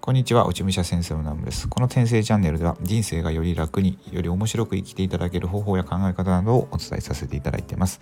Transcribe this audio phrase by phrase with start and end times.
[0.00, 1.68] こんにちは、内武者先生のナムです。
[1.68, 8.00] この転生チャンネルでは人生がより楽により面白く生きていただける方法や考え方などをお伝えさせていただいています。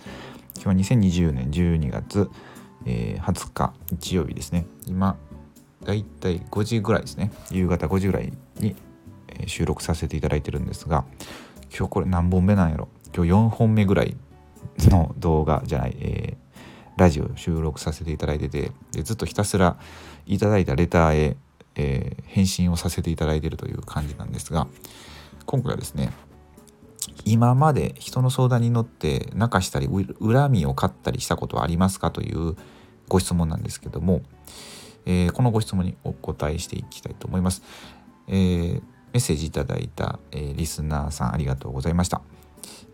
[0.55, 2.31] 今日は2020年12月、
[2.87, 4.65] えー、20日日曜日ですね。
[4.87, 5.17] 今、
[5.83, 7.31] だいたい5時ぐらいですね。
[7.51, 8.75] 夕方5時ぐらいに、
[9.27, 11.05] え、収録させていただいてるんですが、
[11.69, 14.17] 今日これ何本目なんやろ今日4本目ぐらい
[14.85, 16.46] の動画じゃない、えー、
[16.97, 19.77] ラジオ収録させていただいててでずっとひたすら
[20.25, 21.37] いただいたレターへ
[21.79, 24.67] えー、返信をさせていただいているという感じなんですが
[25.45, 26.11] 今回はですね
[27.23, 32.55] 今まで人の相談に乗って泣かしたり恨みを買ったりしたことはありますかという
[33.07, 34.21] ご質問なんですけども、
[35.05, 37.63] えー、このご質問にお答えしていきたいと思います。
[38.27, 38.81] えー、メ
[39.13, 42.21] ッセージいただいた、えー、リスナーさんありがとうございました。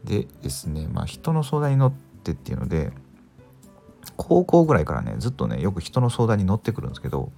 [0.04, 2.92] でですね、まあ、人の相談に乗ってっていうので
[4.18, 7.32] 高校ぐらいからねずっとねよく人の相談に乗ってくるんですけど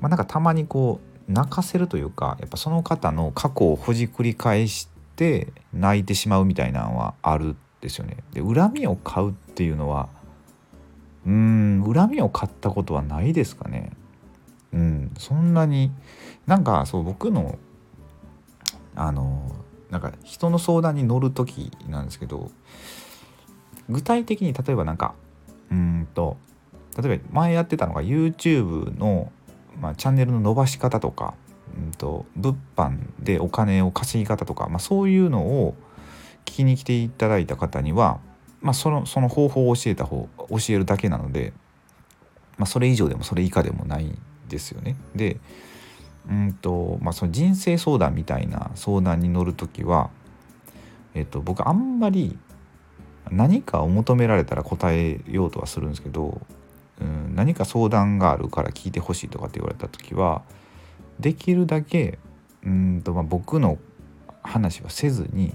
[0.00, 8.18] まあ、なんかたまにこう泣かせるというかやっぱその方の過去をほじくり返して泣いてしまうみたいなのはあるんですよね。
[8.32, 10.08] で恨みを買うっていうのは
[11.26, 13.92] うん恨みを買ったことはないですかね。
[14.72, 15.90] うん、そんなに
[16.46, 17.58] なんかそう僕の
[18.94, 19.50] あの
[19.90, 22.50] なんか人の相談に乗る時なんですけど
[23.88, 25.14] 具体的に例えばなんか
[25.70, 26.36] うんと
[27.00, 29.30] 例えば前やってたのが YouTube の
[29.80, 31.34] まあ、チャンネルの伸ばし方とか、
[31.76, 35.74] うんと、物販でお金を稼ぎ方とか、まあ、そういうのを
[36.44, 38.20] 聞きに来ていただいた方には、
[38.60, 41.52] まあ、そのその方法を教えた方教えるだけなので、
[42.56, 44.16] まあ、それ以上でもそれ以下でもない
[44.48, 44.96] ですよね。
[45.14, 45.38] で
[46.28, 50.10] うんとまあ、その人生相談みたいな相談に乗る時は、
[51.14, 52.36] えっと、僕あんまり
[53.30, 56.40] 何かを求められたら答えようとはするんですけど
[57.00, 60.42] うん、何か相談があるから聞いてほしいとかって言われた時は
[61.20, 62.18] できるだけ
[62.64, 63.78] うんと、まあ、僕の
[64.42, 65.54] 話はせずに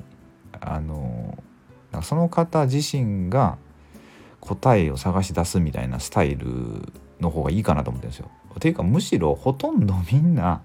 [0.60, 1.42] あの
[2.04, 3.58] その方自身が
[4.40, 6.48] 答えを探し出すみたいなスタイル
[7.20, 8.32] の方がいいかなと思ってるんですよ。
[8.60, 10.62] ていうかむしろほとんどみんな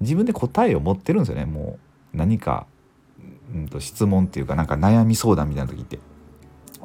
[0.00, 1.78] 自分で答えを持ってるんですよねも
[2.12, 2.66] う何か、
[3.54, 5.98] うんと質問っていうかなんか悩み相談みたいな時って。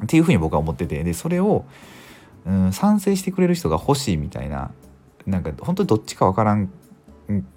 [0.02, 1.64] っていうふうに僕は思っててでそれを
[2.48, 4.70] うん、賛成してくれる人が欲しいみたいな
[5.26, 6.72] なんか本当にどっちか分からん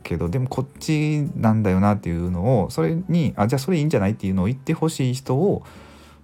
[0.03, 5.63] けどでもこっちなんだよなっていうのをそれにあじゃあそれいいんじゃないっていうのを言ってほしい人を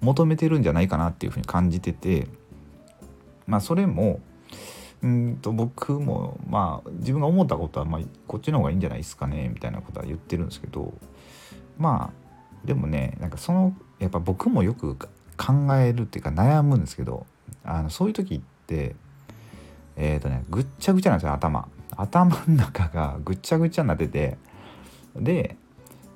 [0.01, 2.28] 求めてるんじゃないかなっていうふうに感じてて
[3.45, 4.19] まあそれも
[5.01, 10.94] うんと僕もまあ自分が思ったことはまあこっちの方がいいんじゃないですかねみたいなことは言ってるんですけど
[11.78, 14.97] まあでもねなんかそのやっぱ僕もよく
[15.38, 17.25] 考えるっていうか悩むんですけど
[17.64, 18.96] あのそういう時って
[19.96, 21.68] えっ、ー、とねぐっちゃぐちゃなんですよ頭。
[21.96, 24.38] 頭の中がぐっちゃぐちゃになってて
[25.16, 25.58] で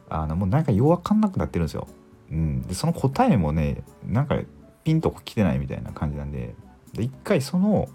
[0.09, 1.87] あのもうなんか弱かんなくなってるんですよ、
[2.31, 4.37] うん、でその答えもねなんか
[4.83, 6.53] ピンと来てないみたいな感じなんで
[6.93, 7.89] で一回その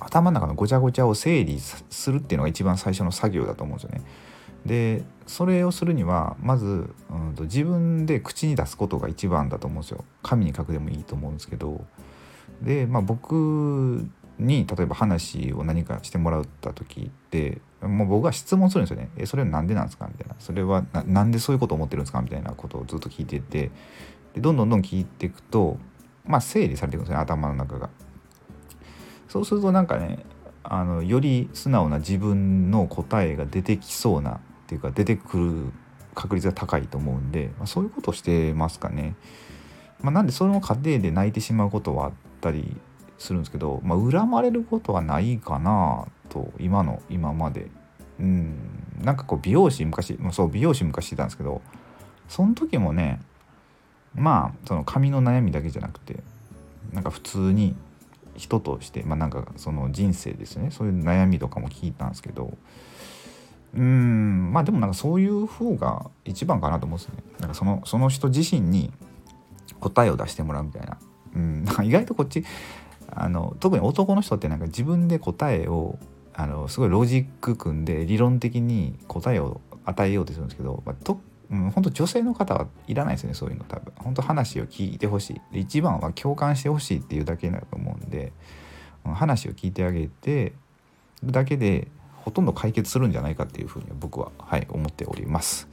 [0.00, 4.02] 頭の中のごちゃごちゃを整理するっていうのが一番最初の作業だと思うんですよね。
[4.66, 10.04] でそれをするにはまず、うんと、自分で口に出すことが一番だと思うんですよ。
[10.22, 11.84] 紙に書くでもいいと思うんですけど
[12.60, 14.06] で、まあ、僕
[14.38, 23.70] に例えば話を何かしてもらった時ってもう僕は質問するんですよね「えそれは何でなんですか?」みたいな「それは何でそういうことを思ってるんですか?」みたいなことをずっと聞いてて
[24.34, 25.78] でどんどんどん聞いていくと
[26.24, 27.90] まあ整理されていくんですよね頭の中が。
[29.28, 30.24] そうするとなんかね
[30.62, 34.40] あのより素直な自分の答えが出てきそうな
[34.72, 35.72] ていうか出てくる
[36.14, 39.16] 確率が高いと思うんで、まあ、そういうことをしてますかね。
[40.00, 42.76] まあ、なんでその過程で泣いてしまうことはあったり
[43.18, 47.70] するんですけど、まあ、恨まれることはないかなと今の今まで。
[48.18, 48.54] うん。
[49.02, 51.60] なんかこう美容師昔そう美容師昔してたんですけど
[52.28, 53.20] その時もね
[54.14, 56.22] まあその髪の悩みだけじゃなくて
[56.92, 57.74] なんか普通に
[58.36, 60.70] 人としてまあなんかその人生ですね。
[60.70, 62.56] そういう悩みとかも聞いたんですけど
[63.74, 64.52] うん。
[64.52, 67.22] まあでもなんかそういう方が一番かなと思うんですね。
[67.40, 68.92] なんかそのその人自身に
[69.80, 70.98] 答えを出してもらうみたいな。
[71.34, 71.64] うん。
[71.64, 72.44] なんか、意外とこっち
[73.10, 75.98] あの特に男の人ってなんか自分で答えを
[76.34, 81.20] あのすごいロジック組んで理論的に答えを与えようとするんですけど、まあ、と
[81.50, 83.92] うん、本当女性の方はいらないですねそういうの多分。
[83.98, 85.60] 本当話を聞いてほしい。
[85.60, 88.32] 一番は共感してほしいっていうだけだと思うんで
[89.04, 90.54] 話を聞いてあげて
[91.24, 91.88] だけで
[92.22, 95.68] ほとんど解決するんじゃないかっていうふうに僕は、はい、思っております。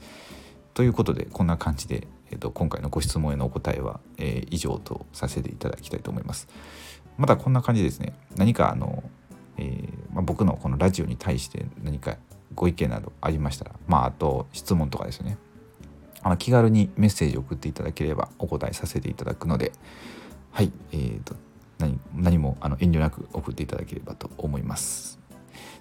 [0.74, 6.48] ということでこんな感じでえーと、今回のご質問へのお答えは、えー、以上とさせていただきたいと思います。
[7.18, 9.02] またこんな感じですね何かあの、
[9.58, 12.16] えー、まあ、僕のこのラジオに対して何か
[12.54, 15.36] ご意見などありましたらまああと質問とかですね
[16.22, 19.72] あの気軽にメッセージを送っていただければお答えさせていただくので
[20.50, 21.36] はいえーと、
[21.78, 25.19] 何何もあの遠慮なく送っていただければと思います。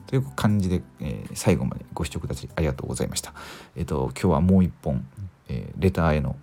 [0.09, 3.31] という感じで、えー、最後までご視聴くださりありがとうございました。
[3.75, 5.05] えっ、ー、と今日はもう一本、
[5.49, 6.35] えー、レターへの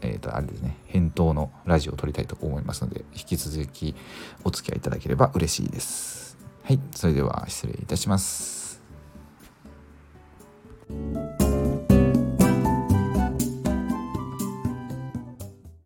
[0.00, 3.96] えーと、あれですね返答のラジオを撮りたいと思いますので引き続き
[4.44, 6.36] お付き合いいただければ嬉しいです。
[6.62, 8.80] はい、それでは失礼いたします。